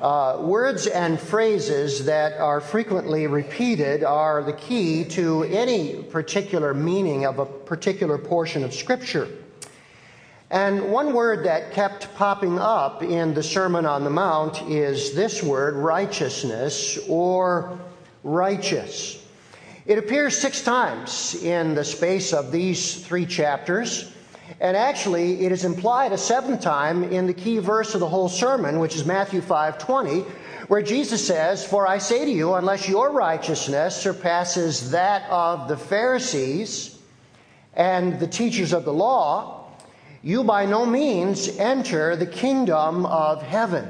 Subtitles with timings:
[0.00, 7.26] Uh, words and phrases that are frequently repeated are the key to any particular meaning
[7.26, 9.28] of a particular portion of Scripture.
[10.50, 15.42] And one word that kept popping up in the Sermon on the Mount is this
[15.42, 17.78] word, righteousness or
[18.24, 19.22] righteous.
[19.84, 24.10] It appears six times in the space of these three chapters.
[24.58, 28.28] And actually, it is implied a seventh time in the key verse of the whole
[28.28, 30.20] sermon, which is Matthew 5 20,
[30.68, 35.76] where Jesus says, For I say to you, unless your righteousness surpasses that of the
[35.76, 36.98] Pharisees
[37.74, 39.70] and the teachers of the law,
[40.22, 43.88] you by no means enter the kingdom of heaven.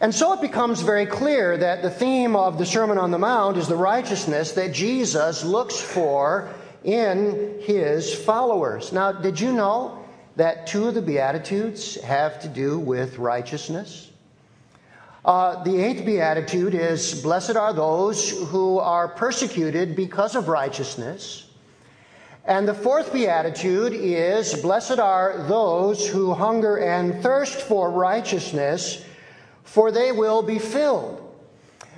[0.00, 3.56] And so it becomes very clear that the theme of the Sermon on the Mount
[3.56, 6.50] is the righteousness that Jesus looks for
[6.84, 8.92] in his followers.
[8.92, 10.04] Now, did you know
[10.36, 14.10] that two of the Beatitudes have to do with righteousness?
[15.24, 21.46] Uh, the eighth Beatitude is Blessed are those who are persecuted because of righteousness.
[22.44, 29.02] And the fourth beatitude is Blessed are those who hunger and thirst for righteousness,
[29.62, 31.23] for they will be filled.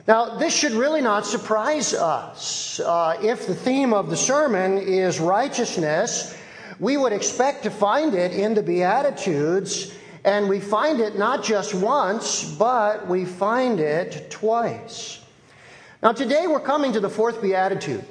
[0.06, 2.78] Now, this should really not surprise us.
[2.78, 6.38] Uh, if the theme of the sermon is righteousness,
[6.78, 9.92] we would expect to find it in the Beatitudes,
[10.24, 15.24] and we find it not just once, but we find it twice.
[16.04, 18.04] Now, today we're coming to the fourth Beatitude.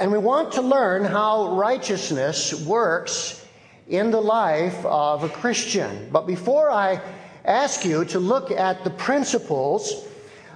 [0.00, 3.46] And we want to learn how righteousness works
[3.88, 6.08] in the life of a Christian.
[6.10, 7.00] But before I
[7.44, 10.07] ask you to look at the principles,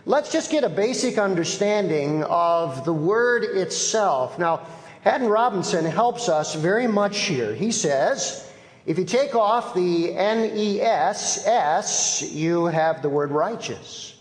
[0.04, 4.38] let's just get a basic understanding of the word itself.
[4.38, 4.66] Now,
[5.02, 7.54] Haddon Robinson helps us very much here.
[7.54, 8.48] He says,
[8.86, 14.18] if you take off the N E S S, you have the word righteous.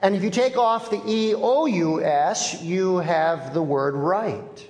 [0.00, 4.68] And if you take off the E O U S, you have the word right.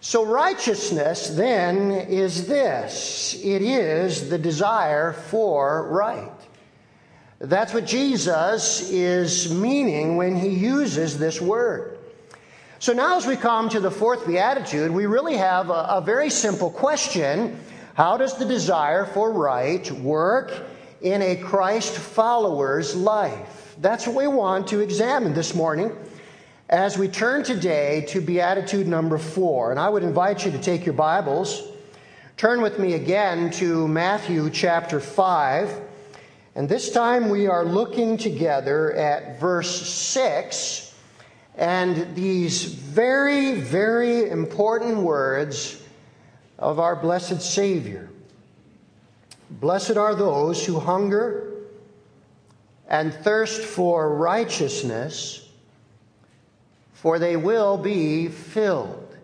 [0.00, 6.35] So righteousness then is this it is the desire for right.
[7.38, 11.98] That's what Jesus is meaning when he uses this word.
[12.78, 16.30] So now, as we come to the fourth beatitude, we really have a, a very
[16.30, 17.58] simple question
[17.94, 20.52] How does the desire for right work
[21.02, 23.76] in a Christ follower's life?
[23.78, 25.92] That's what we want to examine this morning
[26.70, 29.70] as we turn today to Beatitude number four.
[29.70, 31.62] And I would invite you to take your Bibles,
[32.38, 35.82] turn with me again to Matthew chapter 5.
[36.56, 40.94] And this time we are looking together at verse 6
[41.54, 45.82] and these very, very important words
[46.58, 48.08] of our blessed Savior.
[49.50, 51.52] Blessed are those who hunger
[52.88, 55.46] and thirst for righteousness,
[56.94, 59.14] for they will be filled.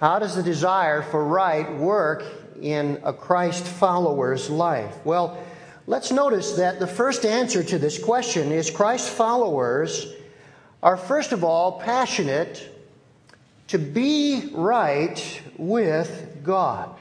[0.00, 2.24] How does the desire for right work
[2.60, 4.96] in a Christ follower's life?
[5.04, 5.38] Well,
[5.86, 10.12] let's notice that the first answer to this question is Christ's followers
[10.82, 12.70] are, first of all, passionate
[13.68, 16.94] to be right with God.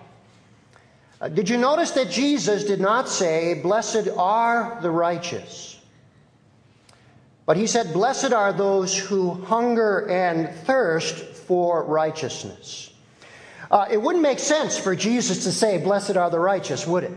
[1.20, 5.80] Uh, did you notice that Jesus did not say, Blessed are the righteous?
[7.46, 12.92] But he said, Blessed are those who hunger and thirst for righteousness.
[13.70, 17.12] Uh, it wouldn't make sense for Jesus to say, Blessed are the righteous, would it?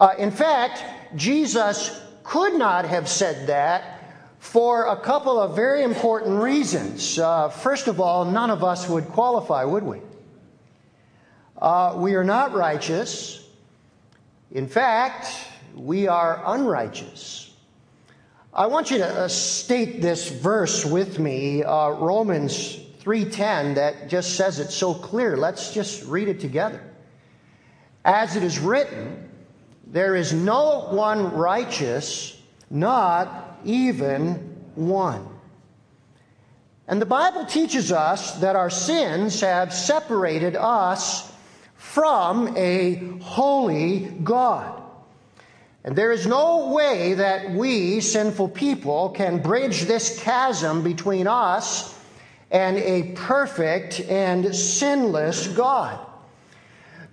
[0.00, 0.82] Uh, in fact,
[1.16, 4.00] Jesus could not have said that
[4.38, 7.18] for a couple of very important reasons.
[7.18, 10.00] Uh, first of all, none of us would qualify, would we?
[11.56, 13.48] Uh, we are not righteous.
[14.50, 15.28] In fact,
[15.74, 17.54] we are unrighteous.
[18.52, 24.36] I want you to uh, state this verse with me, uh, Romans 3:10, that just
[24.36, 25.36] says it so clear.
[25.36, 26.80] Let's just read it together.
[28.04, 29.28] As it is written,
[29.94, 32.36] there is no one righteous,
[32.68, 34.34] not even
[34.74, 35.24] one.
[36.88, 41.32] And the Bible teaches us that our sins have separated us
[41.76, 44.82] from a holy God.
[45.84, 51.96] And there is no way that we, sinful people, can bridge this chasm between us
[52.50, 56.04] and a perfect and sinless God.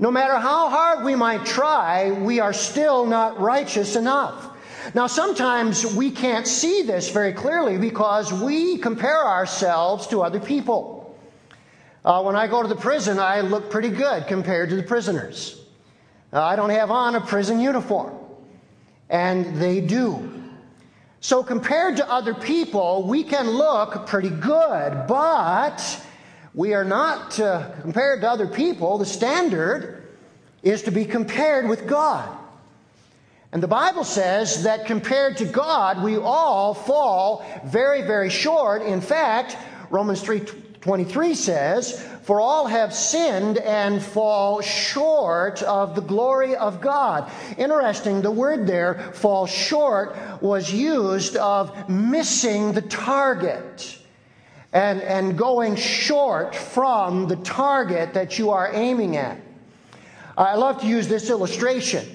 [0.02, 4.50] No matter how hard we might try, we are still not righteous enough.
[4.96, 11.16] Now, sometimes we can't see this very clearly because we compare ourselves to other people.
[12.04, 15.62] Uh, when I go to the prison, I look pretty good compared to the prisoners.
[16.34, 18.18] Uh, I don't have on a prison uniform.
[19.08, 20.32] and they do.
[21.20, 26.06] So, compared to other people, we can look pretty good, but
[26.54, 28.98] we are not uh, compared to other people.
[28.98, 30.04] The standard
[30.64, 32.38] is to be compared with God.
[33.54, 38.82] And the Bible says that compared to God, we all fall very, very short.
[38.82, 39.58] In fact,
[39.90, 47.30] Romans 3:23 says, "For all have sinned and fall short of the glory of God."
[47.58, 53.98] Interesting, the word there, fall short, was used of missing the target
[54.74, 59.40] and, and going short from the target that you are aiming at.
[60.38, 62.06] I love to use this illustration.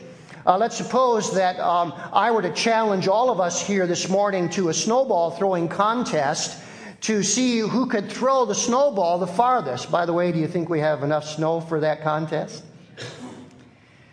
[0.46, 4.48] Uh, let's suppose that um, I were to challenge all of us here this morning
[4.50, 6.62] to a snowball throwing contest
[7.02, 9.90] to see who could throw the snowball the farthest.
[9.90, 12.64] By the way, do you think we have enough snow for that contest?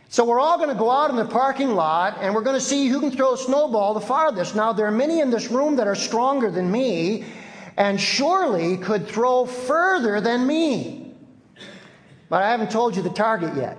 [0.10, 2.62] So we're all going to go out in the parking lot and we're going to
[2.62, 4.56] see who can throw a snowball the farthest.
[4.56, 7.25] Now, there are many in this room that are stronger than me
[7.77, 11.13] and surely could throw further than me.
[12.29, 13.77] But I haven't told you the target yet.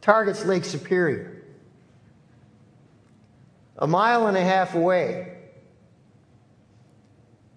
[0.00, 1.42] Target's Lake Superior,
[3.78, 5.38] a mile and a half away.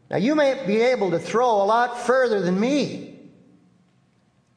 [0.09, 3.19] Now, you may be able to throw a lot further than me,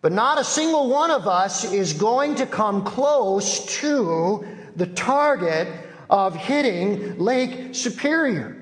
[0.00, 4.46] but not a single one of us is going to come close to
[4.76, 5.66] the target
[6.08, 8.59] of hitting Lake Superior.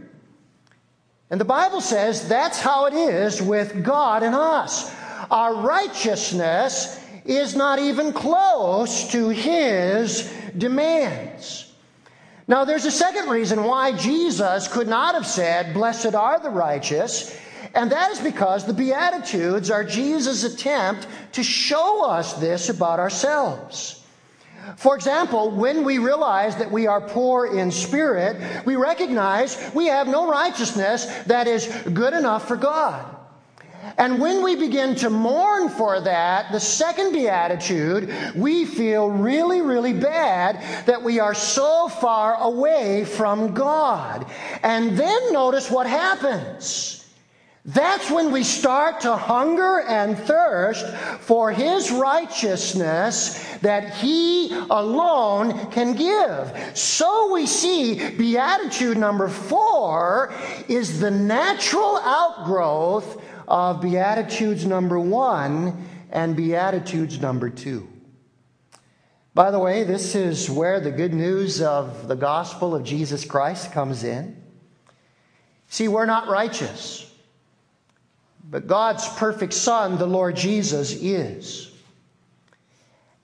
[1.30, 4.94] And the Bible says that's how it is with God and us.
[5.30, 11.70] Our righteousness is not even close to his demands.
[12.46, 17.38] Now, there's a second reason why Jesus could not have said, Blessed are the righteous,
[17.74, 23.97] and that is because the Beatitudes are Jesus' attempt to show us this about ourselves.
[24.76, 30.08] For example, when we realize that we are poor in spirit, we recognize we have
[30.08, 33.16] no righteousness that is good enough for God.
[33.96, 39.92] And when we begin to mourn for that, the second beatitude, we feel really, really
[39.92, 44.26] bad that we are so far away from God.
[44.62, 46.97] And then notice what happens.
[47.68, 50.88] That's when we start to hunger and thirst
[51.20, 56.78] for His righteousness that He alone can give.
[56.78, 60.32] So we see Beatitude number four
[60.66, 67.86] is the natural outgrowth of Beatitudes number one and Beatitudes number two.
[69.34, 73.72] By the way, this is where the good news of the gospel of Jesus Christ
[73.72, 74.42] comes in.
[75.68, 77.07] See, we're not righteous,
[78.50, 81.70] but God's perfect Son, the Lord Jesus, is.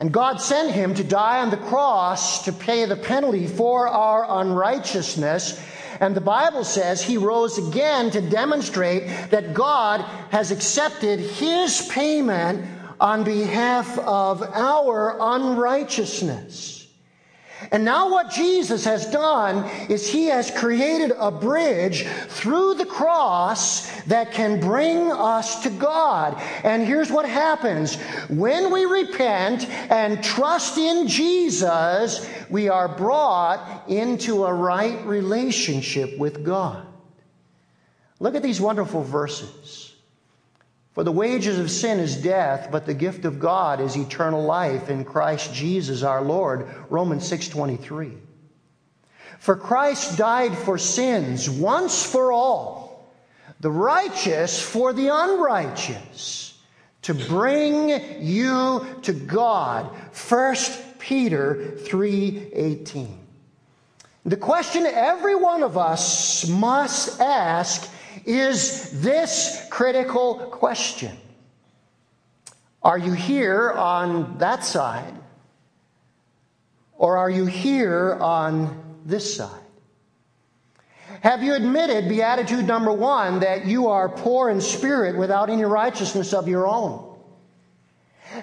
[0.00, 4.40] And God sent him to die on the cross to pay the penalty for our
[4.40, 5.60] unrighteousness
[6.00, 10.00] and the Bible says he rose again to demonstrate that God
[10.30, 12.66] has accepted his payment
[13.00, 16.83] on behalf of our unrighteousness.
[17.70, 24.02] And now, what Jesus has done is he has created a bridge through the cross
[24.02, 26.40] that can bring us to God.
[26.62, 27.96] And here's what happens
[28.28, 36.44] when we repent and trust in Jesus, we are brought into a right relationship with
[36.44, 36.86] God.
[38.20, 39.83] Look at these wonderful verses.
[40.94, 44.88] For the wages of sin is death, but the gift of God is eternal life
[44.88, 46.68] in Christ Jesus our Lord.
[46.88, 48.16] Romans 6:23.
[49.40, 53.12] For Christ died for sins once for all,
[53.58, 56.54] the righteous for the unrighteous,
[57.02, 59.90] to bring you to God.
[60.12, 63.18] 1 Peter 3:18.
[64.24, 67.90] The question every one of us must ask
[68.26, 71.16] is this critical question
[72.82, 75.14] Are you here on that side?
[76.96, 79.60] Or are you here on this side?
[81.22, 86.32] Have you admitted, beatitude number one, that you are poor in spirit without any righteousness
[86.32, 87.13] of your own?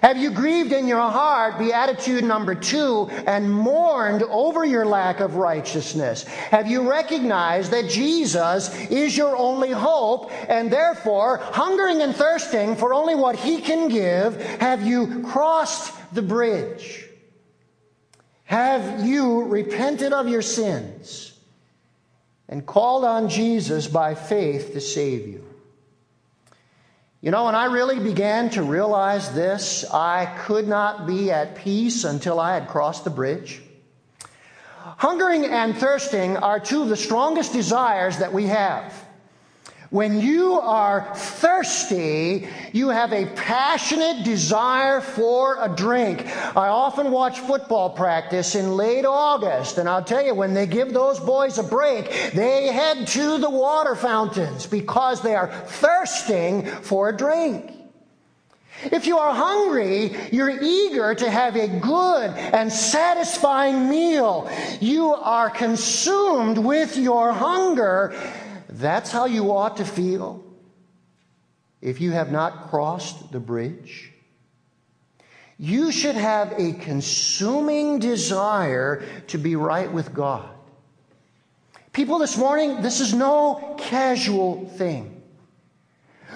[0.02, 5.36] Have you grieved in your heart, beatitude number two, and mourned over your lack of
[5.36, 6.24] righteousness?
[6.24, 12.94] Have you recognized that Jesus is your only hope, and therefore, hungering and thirsting for
[12.94, 17.08] only what He can give, have you crossed the bridge?
[18.46, 21.38] Have you repented of your sins
[22.48, 25.51] and called on Jesus by faith to save you?
[27.22, 32.04] You know, when I really began to realize this, I could not be at peace
[32.04, 33.62] until I had crossed the bridge.
[34.80, 38.92] Hungering and thirsting are two of the strongest desires that we have.
[39.92, 46.26] When you are thirsty, you have a passionate desire for a drink.
[46.56, 50.94] I often watch football practice in late August, and I'll tell you, when they give
[50.94, 57.10] those boys a break, they head to the water fountains because they are thirsting for
[57.10, 57.70] a drink.
[58.86, 64.50] If you are hungry, you're eager to have a good and satisfying meal.
[64.80, 68.16] You are consumed with your hunger
[68.82, 70.44] that's how you ought to feel
[71.82, 74.12] if you have not crossed the bridge.
[75.58, 80.50] You should have a consuming desire to be right with God.
[81.94, 85.21] People, this morning, this is no casual thing.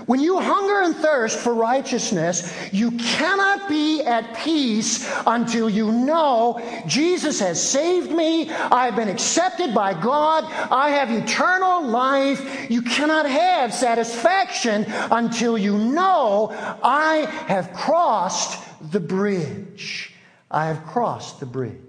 [0.06, 6.62] When you hunger and thirst for righteousness, you cannot be at peace until you know
[6.86, 8.50] Jesus has saved me.
[8.52, 10.44] I've been accepted by God.
[10.72, 12.70] I have eternal life.
[12.70, 16.50] You cannot have satisfaction until you know
[16.84, 18.62] I have crossed
[18.92, 20.14] the bridge.
[20.52, 21.80] I have crossed the bridge.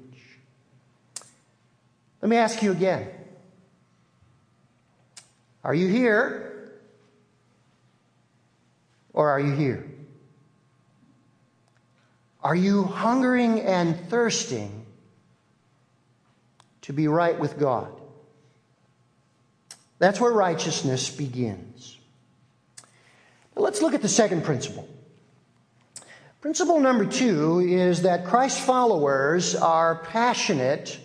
[2.23, 3.09] Let me ask you again.
[5.63, 6.46] Are you here?
[9.17, 9.85] Or are you here?
[12.45, 14.87] Are you hungering and thirsting
[16.83, 17.89] to be right with God?
[19.99, 21.97] That's where righteousness begins.
[23.57, 24.87] Now let's look at the second principle.
[26.43, 31.01] Principle number two is that Christ's followers are passionate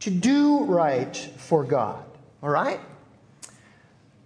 [0.00, 2.02] to do right for God.
[2.42, 2.80] All right?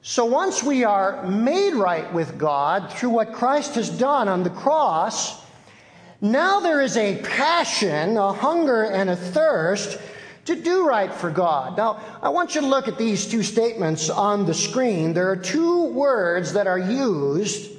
[0.05, 4.51] So once we are made right with God through what Christ has done on the
[4.51, 5.41] cross,
[6.21, 10.01] now there is a passion, a hunger, and a thirst
[10.47, 11.77] to do right for God.
[11.77, 15.15] Now, I want you to look at these two statements on the screen.
[15.15, 17.71] There are two words that are used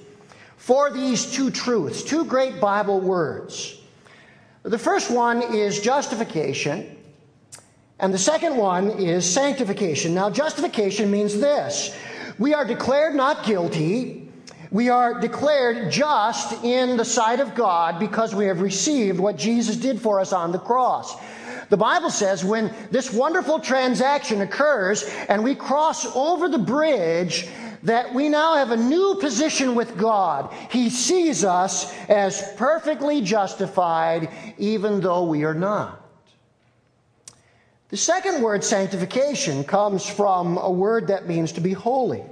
[0.55, 3.81] for these two truths, two great Bible words.
[4.63, 6.97] The first one is justification,
[7.99, 10.13] and the second one is sanctification.
[10.13, 11.93] Now, justification means this
[12.39, 14.29] we are declared not guilty.
[14.71, 19.75] We are declared just in the sight of God because we have received what Jesus
[19.75, 21.15] did for us on the cross.
[21.69, 27.47] The Bible says when this wonderful transaction occurs and we cross over the bridge,
[27.83, 30.53] that we now have a new position with God.
[30.71, 36.02] He sees us as perfectly justified, even though we are not.
[37.93, 42.23] The second word, sanctification, comes from a word that means to be holy.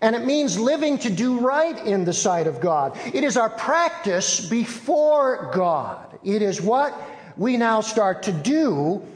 [0.00, 2.98] And it means living to do right in the sight of God.
[3.14, 6.18] It is our practice before God.
[6.24, 7.00] It is what
[7.36, 9.06] we now start to do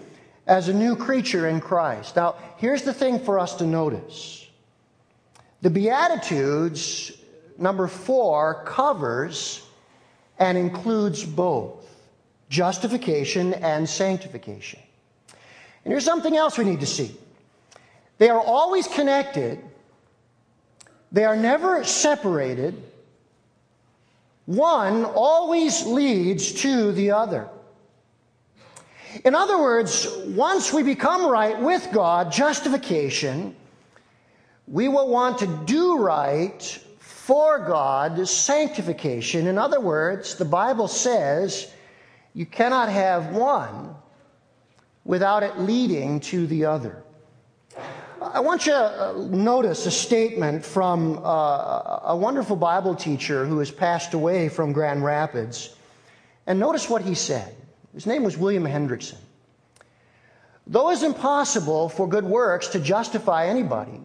[0.46, 2.14] as a new creature in Christ.
[2.14, 4.48] Now, here's the thing for us to notice
[5.62, 7.10] the Beatitudes,
[7.58, 9.66] number four, covers
[10.38, 11.92] and includes both
[12.50, 14.78] justification and sanctification.
[15.86, 17.14] And here's something else we need to see
[18.18, 19.60] they are always connected,
[21.12, 22.82] they are never separated.
[24.46, 27.48] One always leads to the other.
[29.24, 33.54] In other words, once we become right with God, justification,
[34.66, 36.62] we will want to do right
[36.98, 39.46] for God, sanctification.
[39.46, 41.72] In other words, the Bible says
[42.34, 43.94] you cannot have one
[45.06, 47.02] without it leading to the other.
[48.20, 53.58] I want you to uh, notice a statement from uh, a wonderful Bible teacher who
[53.60, 55.74] has passed away from Grand Rapids.
[56.46, 57.54] And notice what he said.
[57.94, 59.18] His name was William Hendriksen.
[60.66, 64.00] Though it's impossible for good works to justify anybody,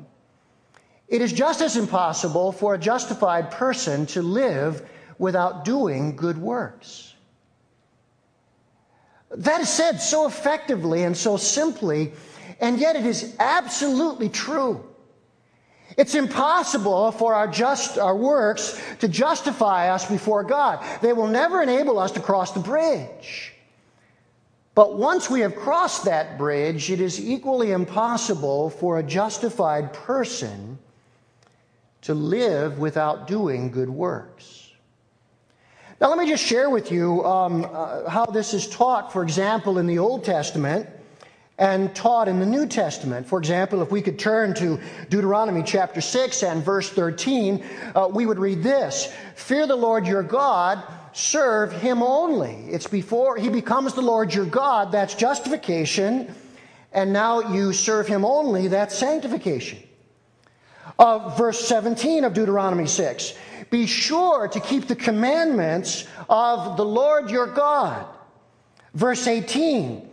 [1.08, 7.11] it is just as impossible for a justified person to live without doing good works.
[9.36, 12.12] That is said so effectively and so simply,
[12.60, 14.84] and yet it is absolutely true.
[15.98, 20.84] It's impossible for our just our works to justify us before God.
[21.02, 23.54] They will never enable us to cross the bridge.
[24.74, 30.80] But once we have crossed that bridge, it is equally impossible for a justified person
[32.04, 34.61] to live without doing good works.
[36.01, 39.77] Now, let me just share with you um, uh, how this is taught, for example,
[39.77, 40.89] in the Old Testament
[41.60, 43.27] and taught in the New Testament.
[43.27, 44.79] For example, if we could turn to
[45.12, 50.24] Deuteronomy chapter 6 and verse 13, uh, we would read this Fear the Lord your
[50.24, 50.81] God
[51.13, 52.55] serve Him only.
[52.72, 56.34] It's before He becomes the Lord your God, that's justification,
[56.91, 59.77] and now you serve Him only, that's sanctification.
[61.01, 63.34] Uh, verse 17 of Deuteronomy 6
[63.72, 68.05] Be sure to keep the commandments of the Lord your God.
[68.93, 70.08] Verse 18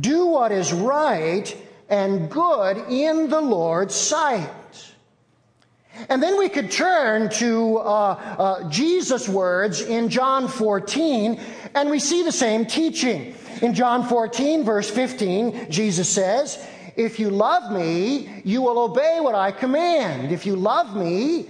[0.00, 1.56] Do what is right
[1.88, 4.50] and good in the Lord's sight.
[6.08, 11.40] And then we could turn to uh, uh, Jesus' words in John 14,
[11.76, 13.36] and we see the same teaching.
[13.60, 19.34] In John 14, verse 15, Jesus says, If you love me, you will obey what
[19.34, 20.32] I command.
[20.32, 21.48] If you love me,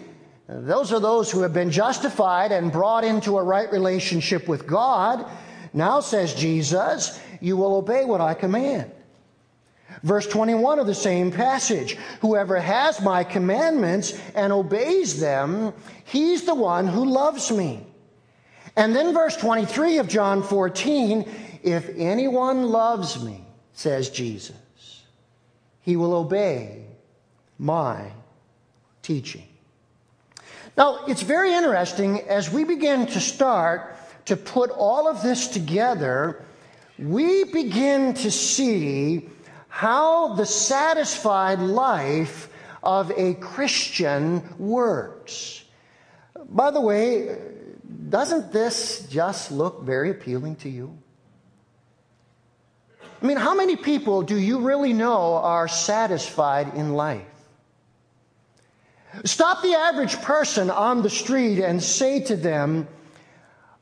[0.49, 5.25] those are those who have been justified and brought into a right relationship with God.
[5.72, 8.90] Now, says Jesus, you will obey what I command.
[10.02, 15.72] Verse 21 of the same passage Whoever has my commandments and obeys them,
[16.04, 17.87] he's the one who loves me.
[18.76, 21.28] And then verse 23 of John 14
[21.62, 24.56] If anyone loves me, says Jesus,
[25.82, 26.86] he will obey
[27.58, 28.12] my
[29.02, 29.46] teaching.
[30.76, 33.96] Now, it's very interesting as we begin to start
[34.26, 36.44] to put all of this together,
[36.98, 39.28] we begin to see
[39.68, 42.48] how the satisfied life
[42.82, 45.64] of a Christian works.
[46.48, 47.38] By the way,
[48.08, 50.98] doesn't this just look very appealing to you?
[53.23, 57.23] I mean, how many people do you really know are satisfied in life?
[59.25, 62.88] Stop the average person on the street and say to them,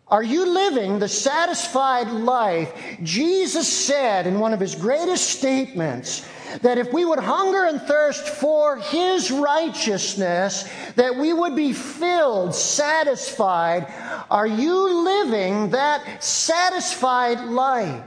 [0.08, 2.72] are you living the satisfied life?
[3.02, 6.28] Jesus said in one of his greatest statements
[6.62, 12.54] that if we would hunger and thirst for his righteousness, that we would be filled,
[12.54, 13.86] satisfied.
[14.30, 18.02] Are you living that satisfied life?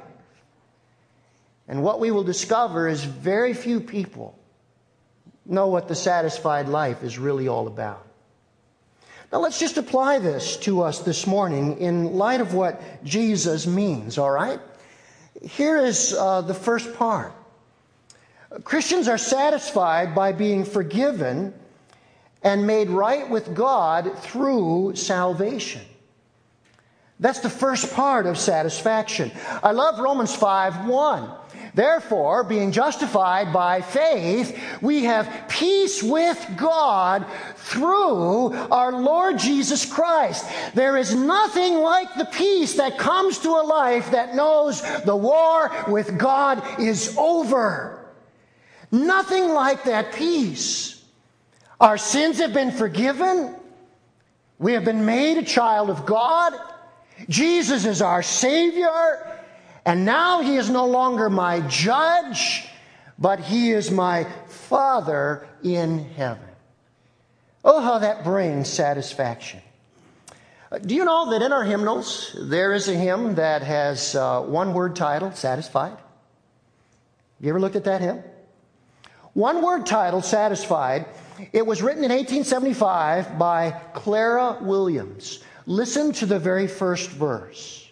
[1.68, 4.38] And what we will discover is very few people
[5.46, 8.06] know what the satisfied life is really all about.
[9.32, 14.18] Now, let's just apply this to us this morning in light of what Jesus means,
[14.18, 14.60] all right?
[15.42, 17.34] Here is uh, the first part
[18.64, 21.54] Christians are satisfied by being forgiven
[22.44, 25.82] and made right with God through salvation.
[27.20, 29.32] That's the first part of satisfaction.
[29.62, 31.30] I love Romans 5 1.
[31.76, 40.46] Therefore, being justified by faith, we have peace with God through our Lord Jesus Christ.
[40.76, 45.72] There is nothing like the peace that comes to a life that knows the war
[45.88, 48.06] with God is over.
[48.92, 51.04] Nothing like that peace.
[51.82, 53.56] Our sins have been forgiven.
[54.60, 56.54] We have been made a child of God.
[57.30, 59.40] Jesus is our Savior.
[59.86, 62.68] And now he is no longer my judge,
[63.20, 66.48] but he is my Father in heaven.
[67.66, 69.62] Oh, how that brings satisfaction.
[70.72, 74.42] Uh, do you know that in our hymnals there is a hymn that has uh,
[74.42, 75.92] one word title, Satisfied?
[75.92, 76.00] Have
[77.40, 78.24] you ever looked at that hymn?
[79.34, 81.06] One word title, Satisfied.
[81.52, 85.44] It was written in 1875 by Clara Williams.
[85.66, 87.90] Listen to the very first verse.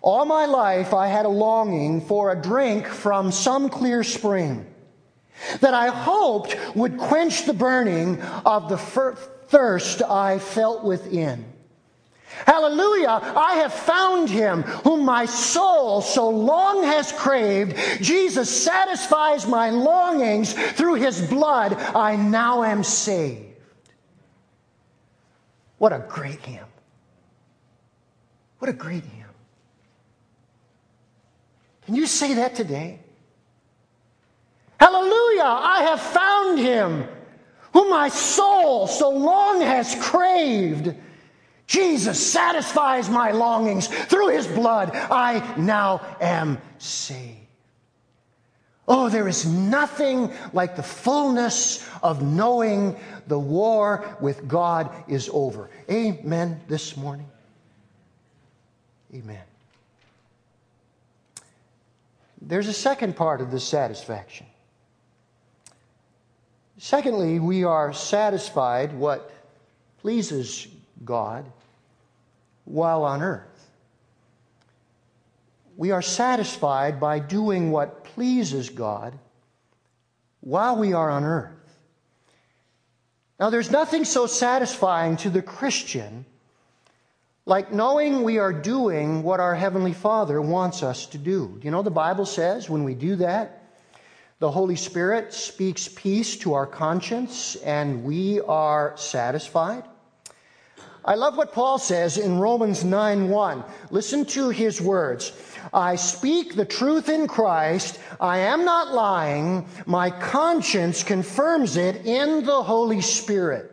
[0.00, 4.66] All my life I had a longing for a drink from some clear spring
[5.60, 11.44] that I hoped would quench the burning of the thirst I felt within.
[12.46, 17.76] Hallelujah, I have found him whom my soul so long has craved.
[18.02, 21.74] Jesus satisfies my longings through his blood.
[21.74, 23.47] I now am saved.
[25.78, 26.66] What a great hymn.
[28.58, 29.26] What a great hymn.
[31.86, 33.00] Can you say that today?
[34.78, 35.42] Hallelujah!
[35.42, 37.08] I have found him
[37.72, 40.94] whom my soul so long has craved.
[41.66, 43.86] Jesus satisfies my longings.
[43.86, 47.37] Through his blood, I now am saved.
[48.90, 52.96] Oh, there is nothing like the fullness of knowing
[53.26, 55.68] the war with God is over.
[55.90, 57.28] Amen this morning.
[59.14, 59.42] Amen.
[62.40, 64.46] There's a second part of this satisfaction.
[66.78, 69.30] Secondly, we are satisfied what
[70.00, 70.66] pleases
[71.04, 71.44] God
[72.64, 73.44] while on earth.
[75.76, 79.16] We are satisfied by doing what pleases God
[80.40, 81.78] while we are on earth.
[83.38, 86.24] Now, there's nothing so satisfying to the Christian
[87.46, 91.58] like knowing we are doing what our Heavenly Father wants us to do.
[91.60, 93.62] Do you know the Bible says when we do that,
[94.40, 99.84] the Holy Spirit speaks peace to our conscience and we are satisfied?
[101.08, 103.64] I love what Paul says in Romans 9 1.
[103.90, 105.32] Listen to his words.
[105.72, 107.98] I speak the truth in Christ.
[108.20, 109.66] I am not lying.
[109.86, 113.70] My conscience confirms it in the Holy Spirit.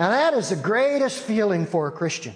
[0.00, 2.34] Now, that is the greatest feeling for a Christian.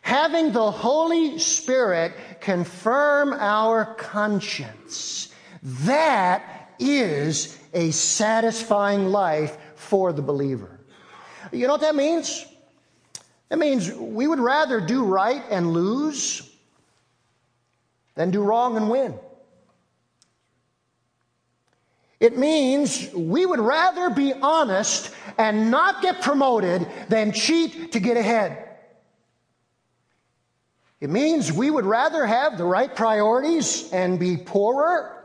[0.00, 5.28] Having the Holy Spirit confirm our conscience.
[5.62, 10.77] That is a satisfying life for the believer.
[11.52, 12.46] You know what that means?
[13.48, 16.48] That means we would rather do right and lose
[18.14, 19.14] than do wrong and win.
[22.20, 28.16] It means we would rather be honest and not get promoted than cheat to get
[28.16, 28.64] ahead.
[31.00, 35.24] It means we would rather have the right priorities and be poorer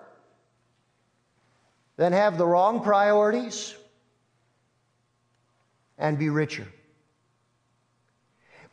[1.96, 3.74] than have the wrong priorities
[5.98, 6.68] and be richer.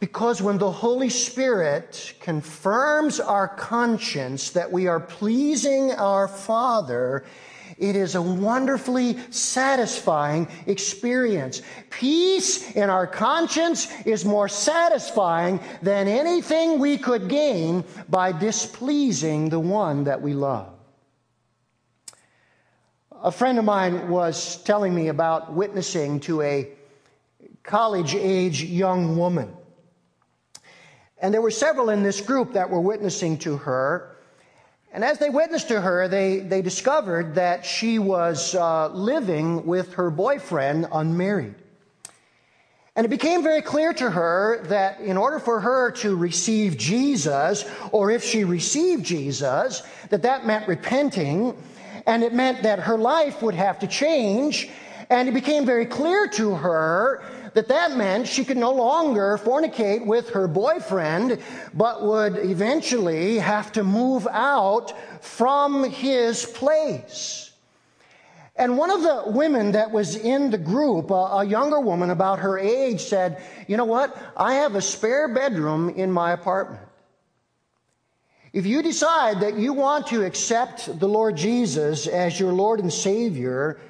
[0.01, 7.25] Because when the Holy Spirit confirms our conscience that we are pleasing our Father,
[7.77, 11.61] it is a wonderfully satisfying experience.
[11.91, 19.61] Peace in our conscience is more satisfying than anything we could gain by displeasing the
[19.61, 20.73] one that we love.
[23.23, 26.71] A friend of mine was telling me about witnessing to a
[27.63, 29.57] college age young woman.
[31.21, 34.17] And there were several in this group that were witnessing to her.
[34.93, 39.95] And as they witnessed to her, they, they discovered that she was uh, living with
[39.95, 41.55] her boyfriend unmarried.
[42.97, 47.65] And it became very clear to her that in order for her to receive Jesus,
[47.93, 51.57] or if she received Jesus, that that meant repenting,
[52.07, 54.69] and it meant that her life would have to change.
[55.09, 57.23] And it became very clear to her
[57.55, 61.41] that that meant she could no longer fornicate with her boyfriend,
[61.75, 67.51] but would eventually have to move out from his place.
[68.57, 72.41] And one of the women that was in the group, a, a, younger woman about
[72.41, 74.15] her age, said, You know what?
[74.37, 76.83] I have a spare bedroom in my apartment.
[78.53, 82.93] If you decide that you want to accept the Lord Jesus as your Lord and
[82.93, 83.81] Savior,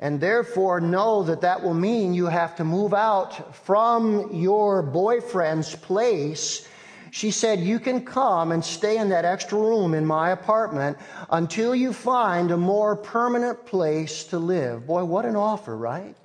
[0.00, 5.76] and therefore know that that will mean you have to move out from your boyfriend's
[5.76, 6.66] place.
[7.10, 10.96] She said, You can come and stay in that extra room in my apartment
[11.28, 14.86] until you find a more permanent place to live.
[14.86, 16.16] Boy, what an offer, right?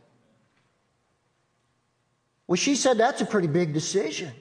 [2.48, 4.32] Well, she said that's a pretty big decision.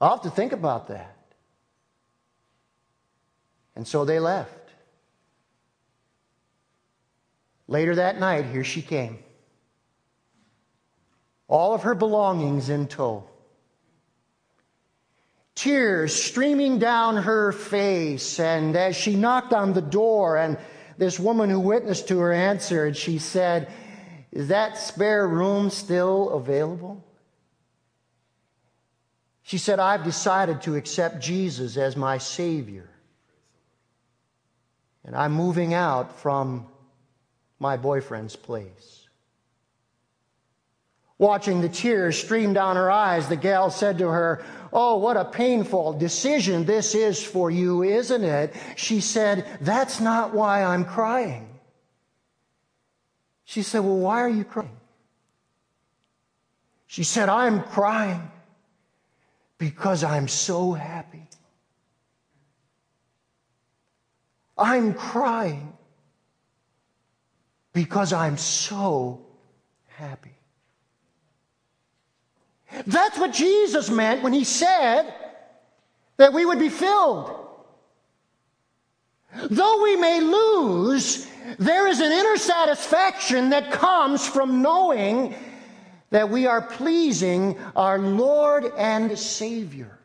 [0.00, 1.16] I'll have to think about that.
[3.76, 4.63] And so they left.
[7.66, 9.18] Later that night, here she came.
[11.48, 13.24] All of her belongings in tow.
[15.54, 20.58] Tears streaming down her face, and as she knocked on the door, and
[20.98, 23.72] this woman who witnessed to her answered, she said,
[24.32, 27.04] Is that spare room still available?
[29.42, 32.88] She said, I've decided to accept Jesus as my Savior.
[35.04, 36.66] And I'm moving out from
[37.64, 39.08] my boyfriend's place.
[41.16, 45.24] Watching the tears stream down her eyes, the gal said to her, Oh, what a
[45.24, 48.54] painful decision this is for you, isn't it?
[48.76, 51.48] She said, That's not why I'm crying.
[53.46, 54.76] She said, Well, why are you crying?
[56.86, 58.30] She said, I'm crying
[59.56, 61.26] because I'm so happy.
[64.58, 65.73] I'm crying
[67.74, 69.20] because I'm so
[69.88, 70.30] happy.
[72.86, 75.12] That's what Jesus meant when he said
[76.16, 77.30] that we would be filled.
[79.50, 81.26] Though we may lose,
[81.58, 85.34] there is an inner satisfaction that comes from knowing
[86.10, 89.98] that we are pleasing our Lord and Savior.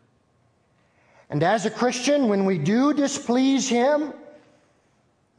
[1.29, 4.13] And as a Christian, when we do displease Him,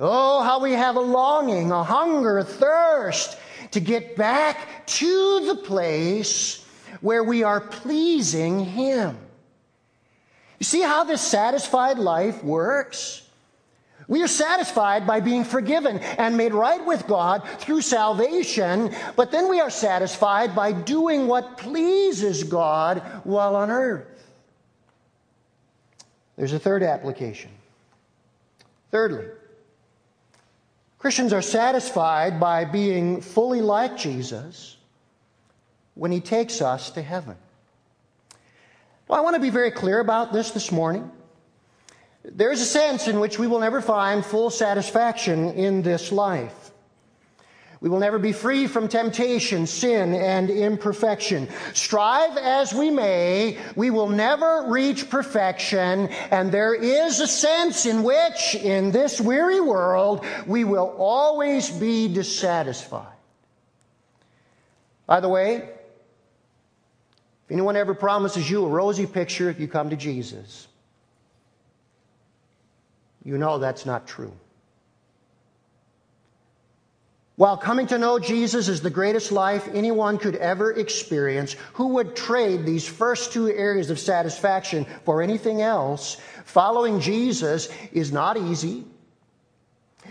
[0.02, 3.36] Oh, how we have a longing, a hunger, a thirst
[3.72, 6.64] to get back to the place
[7.02, 9.18] where we are pleasing Him.
[10.58, 13.28] You see how this satisfied life works?
[14.08, 19.48] We are satisfied by being forgiven and made right with God through salvation, but then
[19.48, 24.06] we are satisfied by doing what pleases God while on earth.
[26.36, 27.50] There's a third application.
[28.90, 29.26] Thirdly,
[31.00, 34.76] Christians are satisfied by being fully like Jesus
[35.94, 37.36] when he takes us to heaven.
[39.08, 41.10] Well, I want to be very clear about this this morning.
[42.22, 46.59] There's a sense in which we will never find full satisfaction in this life.
[47.80, 51.48] We will never be free from temptation, sin, and imperfection.
[51.72, 58.02] Strive as we may, we will never reach perfection, and there is a sense in
[58.02, 63.16] which, in this weary world, we will always be dissatisfied.
[65.06, 69.96] By the way, if anyone ever promises you a rosy picture if you come to
[69.96, 70.68] Jesus,
[73.24, 74.32] you know that's not true.
[77.40, 82.14] While coming to know Jesus is the greatest life anyone could ever experience, who would
[82.14, 86.18] trade these first two areas of satisfaction for anything else?
[86.44, 88.84] Following Jesus is not easy.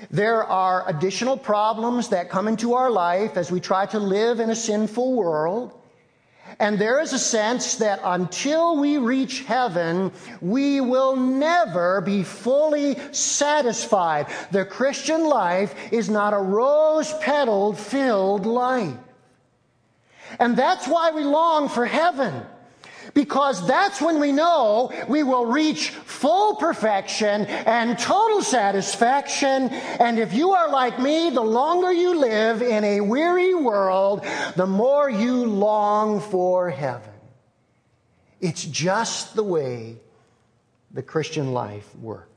[0.09, 4.49] There are additional problems that come into our life as we try to live in
[4.49, 5.79] a sinful world.
[6.57, 12.97] And there is a sense that until we reach heaven, we will never be fully
[13.11, 14.27] satisfied.
[14.51, 18.95] The Christian life is not a rose petal filled life.
[20.39, 22.45] And that's why we long for heaven.
[23.13, 29.69] Because that's when we know we will reach full perfection and total satisfaction.
[29.69, 34.67] And if you are like me, the longer you live in a weary world, the
[34.67, 37.13] more you long for heaven.
[38.41, 39.97] It's just the way
[40.91, 42.29] the Christian life works.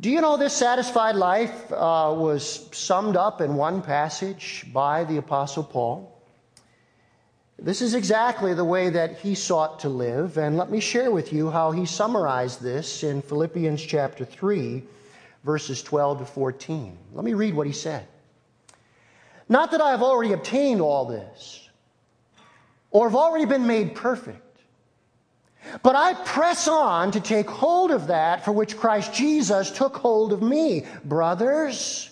[0.00, 5.16] Do you know this satisfied life uh, was summed up in one passage by the
[5.16, 6.17] Apostle Paul?
[7.60, 11.32] This is exactly the way that he sought to live, and let me share with
[11.32, 14.84] you how he summarized this in Philippians chapter 3,
[15.42, 16.96] verses 12 to 14.
[17.14, 18.06] Let me read what he said.
[19.48, 21.68] Not that I have already obtained all this,
[22.92, 24.60] or have already been made perfect,
[25.82, 30.32] but I press on to take hold of that for which Christ Jesus took hold
[30.32, 30.86] of me.
[31.04, 32.10] Brothers,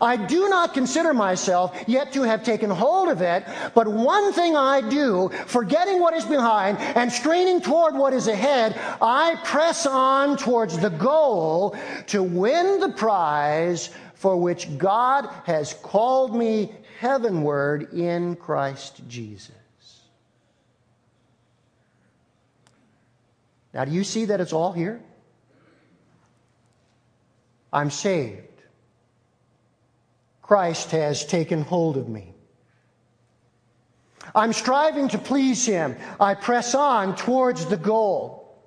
[0.00, 4.56] I do not consider myself yet to have taken hold of it, but one thing
[4.56, 10.36] I do, forgetting what is behind and straining toward what is ahead, I press on
[10.36, 11.76] towards the goal
[12.08, 19.52] to win the prize for which God has called me heavenward in Christ Jesus.
[23.72, 25.00] Now, do you see that it's all here?
[27.72, 28.47] I'm saved.
[30.48, 32.32] Christ has taken hold of me.
[34.34, 35.94] I'm striving to please Him.
[36.18, 38.58] I press on towards the goal.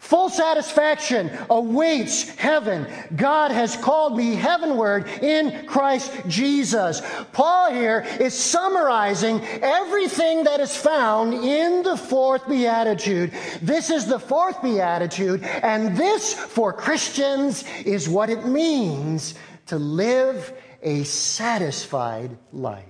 [0.00, 2.86] Full satisfaction awaits heaven.
[3.16, 7.00] God has called me heavenward in Christ Jesus.
[7.32, 13.32] Paul here is summarizing everything that is found in the fourth beatitude.
[13.62, 19.34] This is the fourth beatitude, and this for Christians is what it means
[19.68, 20.52] to live
[20.82, 22.84] a satisfied life.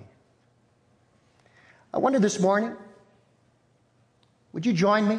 [1.92, 2.76] I wonder this morning,
[4.53, 5.18] would you join me?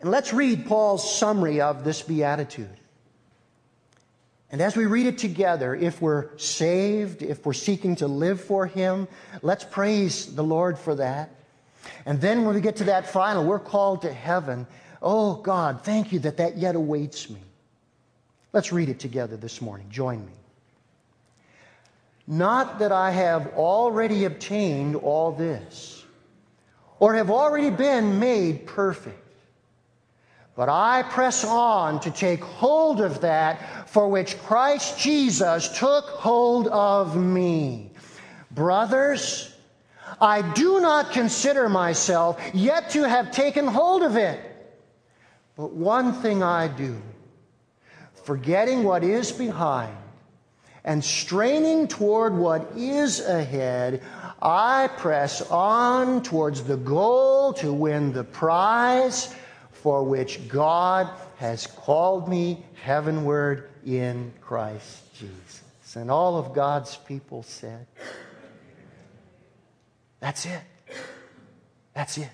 [0.00, 2.76] And let's read Paul's summary of this beatitude.
[4.52, 8.66] And as we read it together, if we're saved, if we're seeking to live for
[8.66, 9.06] Him,
[9.42, 11.30] let's praise the Lord for that.
[12.04, 14.66] And then when we get to that final, we're called to heaven.
[15.00, 17.40] Oh God, thank you that that yet awaits me.
[18.52, 19.86] Let's read it together this morning.
[19.90, 20.32] Join me.
[22.26, 26.04] Not that I have already obtained all this,
[26.98, 29.16] or have already been made perfect,
[30.54, 36.68] but I press on to take hold of that for which Christ Jesus took hold
[36.68, 37.90] of me.
[38.50, 39.54] Brothers,
[40.20, 44.40] I do not consider myself yet to have taken hold of it.
[45.56, 47.00] But one thing I do
[48.30, 49.96] forgetting what is behind
[50.84, 54.00] and straining toward what is ahead,
[54.40, 59.34] I press on towards the goal to win the prize
[59.72, 65.96] for which God has called me heavenward in Christ Jesus.
[65.96, 67.84] And all of God's people said,
[70.20, 70.62] That's it.
[71.94, 72.30] That's it.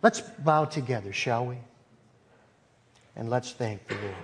[0.00, 1.58] Let's bow together, shall we?
[3.16, 4.14] And let's thank the Lord.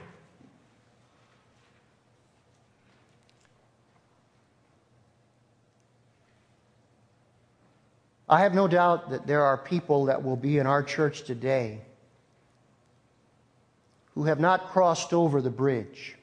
[8.29, 11.81] I have no doubt that there are people that will be in our church today
[14.15, 16.17] who have not crossed over the bridge.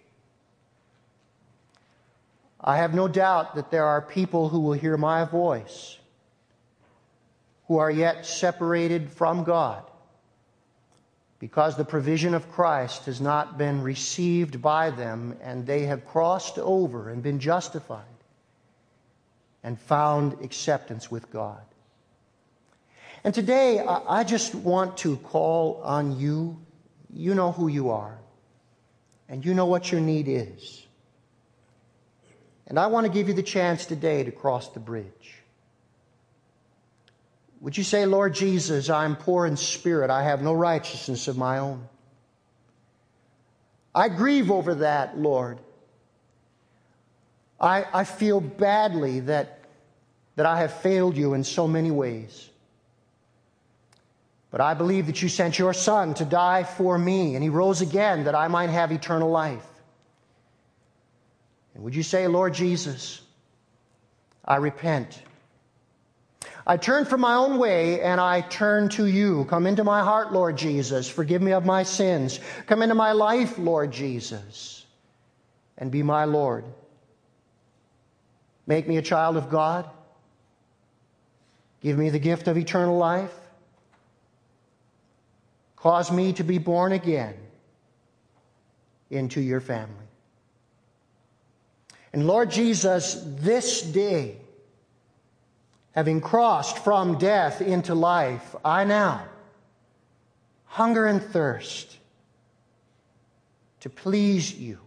[2.62, 5.98] I have no doubt that there are people who will hear my voice
[7.68, 9.84] who are yet separated from God
[11.40, 16.60] because the provision of Christ has not been received by them and they have crossed
[16.60, 18.04] over and been justified
[19.64, 21.62] and found acceptance with God.
[23.24, 26.58] And today, I just want to call on you.
[27.14, 28.18] You know who you are,
[29.28, 30.86] and you know what your need is.
[32.68, 35.40] And I want to give you the chance today to cross the bridge.
[37.62, 40.10] Would you say, Lord Jesus, I'm poor in spirit.
[40.10, 41.88] I have no righteousness of my own.
[43.94, 45.60] I grieve over that, Lord.
[47.60, 49.60] I, I feel badly that,
[50.38, 52.50] that I have failed you in so many ways.
[54.52, 57.82] But I believe that you sent your Son to die for me, and he rose
[57.82, 59.66] again that I might have eternal life.
[61.76, 63.22] And would you say, Lord Jesus,
[64.46, 65.22] I repent.
[66.70, 69.46] I turn from my own way and I turn to you.
[69.46, 71.10] Come into my heart, Lord Jesus.
[71.10, 72.40] Forgive me of my sins.
[72.68, 74.86] Come into my life, Lord Jesus,
[75.80, 76.66] and be my Lord.
[78.68, 79.90] Make me a child of God.
[81.82, 83.34] Give me the gift of eternal life.
[85.76, 87.34] Cause me to be born again
[89.10, 89.96] into your family.
[92.14, 94.38] And Lord Jesus, this day,
[95.92, 99.26] having crossed from death into life, I now
[100.66, 101.98] hunger and thirst
[103.80, 104.80] to please you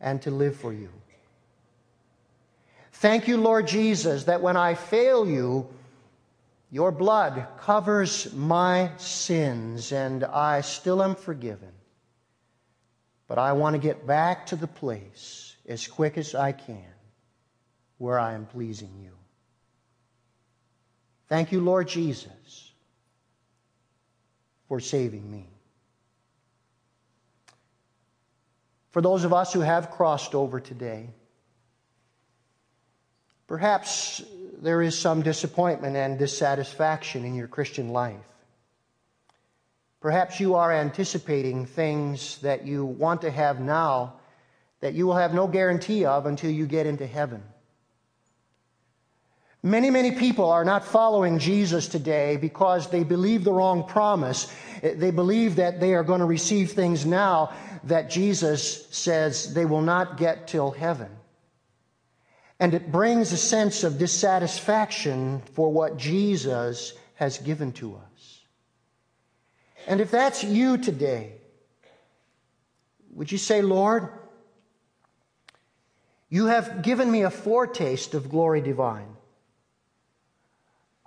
[0.00, 0.88] and to live for you.
[2.92, 5.68] Thank you, Lord Jesus, that when I fail you,
[6.70, 11.72] your blood covers my sins, and I still am forgiven.
[13.26, 16.84] But I want to get back to the place as quick as I can
[17.98, 19.10] where I am pleasing you.
[21.28, 22.72] Thank you, Lord Jesus,
[24.68, 25.46] for saving me.
[28.90, 31.10] For those of us who have crossed over today,
[33.46, 34.22] perhaps
[34.60, 38.16] there is some disappointment and dissatisfaction in your Christian life.
[40.00, 44.14] Perhaps you are anticipating things that you want to have now
[44.80, 47.42] that you will have no guarantee of until you get into heaven.
[49.62, 54.52] Many, many people are not following Jesus today because they believe the wrong promise.
[54.82, 57.52] They believe that they are going to receive things now
[57.84, 61.10] that Jesus says they will not get till heaven.
[62.60, 68.40] And it brings a sense of dissatisfaction for what Jesus has given to us.
[69.86, 71.32] And if that's you today,
[73.10, 74.08] would you say, Lord,
[76.28, 79.16] you have given me a foretaste of glory divine.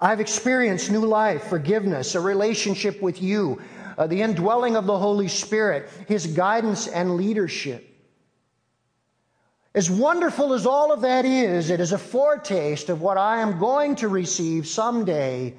[0.02, 3.62] I've experienced new life, forgiveness, a relationship with you,
[4.00, 7.88] uh, the indwelling of the Holy Spirit, His guidance and leadership.
[9.76, 13.60] As wonderful as all of that is, it is a foretaste of what I am
[13.60, 15.54] going to receive someday.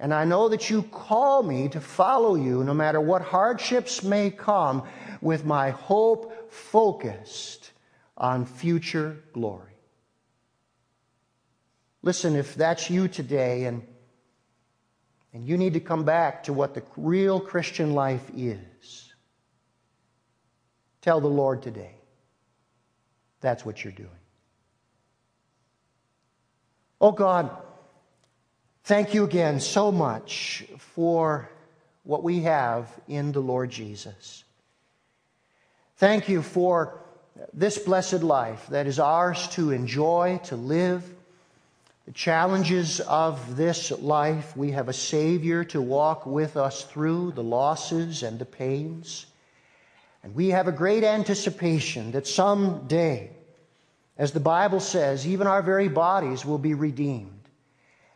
[0.00, 4.30] And I know that you call me to follow you no matter what hardships may
[4.30, 4.82] come,
[5.22, 7.70] with my hope focused
[8.18, 9.75] on future glory.
[12.06, 13.82] Listen, if that's you today and,
[15.34, 19.12] and you need to come back to what the real Christian life is,
[21.00, 21.96] tell the Lord today.
[23.40, 24.08] That's what you're doing.
[27.00, 27.50] Oh God,
[28.84, 31.50] thank you again so much for
[32.04, 34.44] what we have in the Lord Jesus.
[35.96, 37.00] Thank you for
[37.52, 41.15] this blessed life that is ours to enjoy, to live.
[42.06, 47.42] The challenges of this life, we have a Savior to walk with us through the
[47.42, 49.26] losses and the pains.
[50.22, 53.30] And we have a great anticipation that someday,
[54.16, 57.32] as the Bible says, even our very bodies will be redeemed.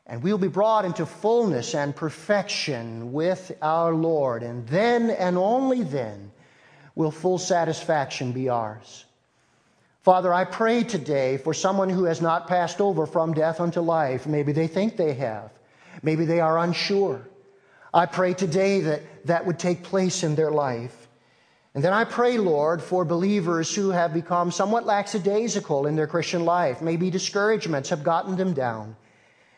[0.06, 4.44] And we'll be brought into fullness and perfection with our Lord.
[4.44, 6.30] And then and only then
[6.94, 9.04] will full satisfaction be ours.
[10.02, 14.26] Father, I pray today for someone who has not passed over from death unto life.
[14.26, 15.50] Maybe they think they have.
[16.02, 17.28] Maybe they are unsure.
[17.92, 21.08] I pray today that that would take place in their life.
[21.74, 26.44] And then I pray, Lord, for believers who have become somewhat lackadaisical in their Christian
[26.44, 26.80] life.
[26.80, 28.96] Maybe discouragements have gotten them down.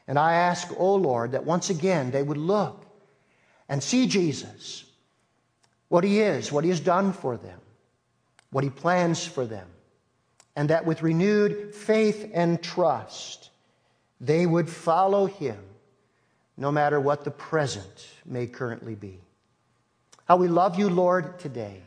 [0.08, 2.84] And I ask, oh Lord, that once again they would look
[3.68, 4.84] and see Jesus,
[5.88, 7.60] what he is, what he has done for them,
[8.50, 9.68] what he plans for them,
[10.54, 13.50] and that with renewed faith and trust,
[14.20, 15.58] they would follow him
[16.56, 19.20] no matter what the present may currently be.
[20.26, 21.82] How we love you, Lord, today.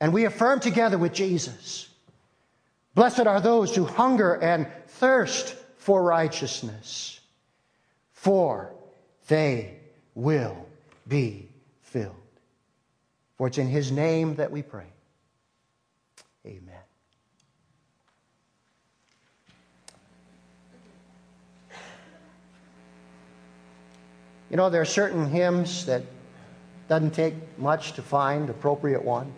[0.00, 1.88] And we affirm together with Jesus
[2.94, 7.20] Blessed are those who hunger and thirst for righteousness,
[8.12, 8.74] for
[9.28, 9.78] they
[10.14, 10.66] will
[11.08, 11.48] be
[11.80, 12.14] filled.
[13.38, 14.86] For it's in his name that we pray.
[16.46, 16.81] Amen.
[24.52, 26.02] You know, there are certain hymns that
[26.86, 29.32] doesn't take much to find appropriate one.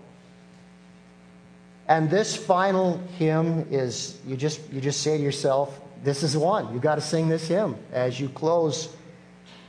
[1.86, 6.74] And this final hymn is you just you just say to yourself, this is one.
[6.74, 8.88] You got to sing this hymn as you close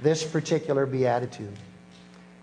[0.01, 1.53] this particular beatitude.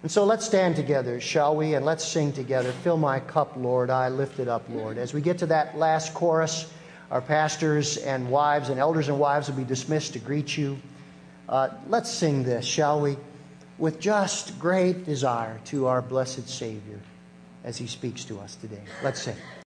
[0.02, 1.74] And so let's stand together, shall we?
[1.74, 2.70] And let's sing together.
[2.70, 4.96] Fill my cup, Lord, I lift it up, Lord.
[4.96, 6.72] As we get to that last chorus,
[7.10, 10.78] our pastors and wives and elders and wives will be dismissed to greet you.
[11.52, 13.14] Uh, let's sing this, shall we?
[13.76, 16.98] With just great desire to our blessed Savior
[17.62, 18.80] as he speaks to us today.
[19.04, 19.36] Let's sing.